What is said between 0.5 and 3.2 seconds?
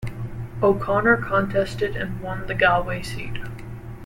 O'Connor contested and won the Galway